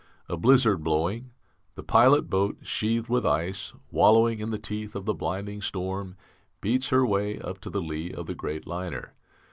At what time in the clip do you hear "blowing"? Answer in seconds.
0.83-1.29